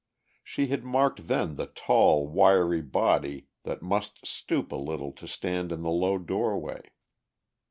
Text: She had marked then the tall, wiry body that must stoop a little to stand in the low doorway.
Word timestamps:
She 0.43 0.65
had 0.65 0.83
marked 0.83 1.27
then 1.27 1.57
the 1.57 1.67
tall, 1.67 2.27
wiry 2.27 2.81
body 2.81 3.49
that 3.65 3.83
must 3.83 4.25
stoop 4.25 4.71
a 4.71 4.75
little 4.75 5.11
to 5.11 5.27
stand 5.27 5.71
in 5.71 5.83
the 5.83 5.91
low 5.91 6.17
doorway. 6.17 6.81